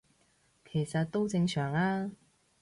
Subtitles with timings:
[0.65, 2.09] 其實都正常吖